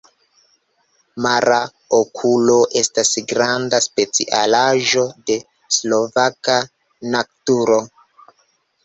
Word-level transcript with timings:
Mara 1.25 1.57
okulo 1.97 2.55
estas 2.81 3.11
granda 3.33 3.81
specialaĵo 3.87 5.05
de 5.29 5.37
slovaka 5.77 6.57
naturo. 7.17 7.79